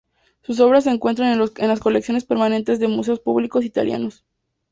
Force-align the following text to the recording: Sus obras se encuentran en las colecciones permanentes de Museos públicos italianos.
Sus 0.41 0.59
obras 0.59 0.85
se 0.85 0.89
encuentran 0.89 1.39
en 1.39 1.67
las 1.67 1.79
colecciones 1.79 2.25
permanentes 2.25 2.79
de 2.79 2.87
Museos 2.87 3.19
públicos 3.19 3.63
italianos. 3.63 4.25